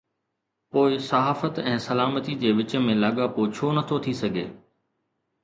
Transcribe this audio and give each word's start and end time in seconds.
پوءِ 0.75 0.89
صحافت 1.09 1.59
۽ 1.71 1.73
سلامتي 1.87 2.39
جي 2.45 2.55
وچ 2.61 2.75
۾ 2.89 2.97
لاڳاپو 3.05 3.47
ڇو 3.59 3.71
نٿو 3.77 4.01
ٿي 4.07 4.17
سگهي؟ 4.23 4.49